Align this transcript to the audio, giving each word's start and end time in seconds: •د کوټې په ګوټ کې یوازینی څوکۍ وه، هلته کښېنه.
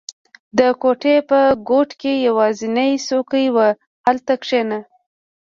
•د 0.57 0.59
کوټې 0.81 1.15
په 1.29 1.39
ګوټ 1.69 1.89
کې 2.01 2.13
یوازینی 2.27 2.91
څوکۍ 3.07 3.47
وه، 3.55 3.67
هلته 4.05 4.33
کښېنه. 4.41 4.79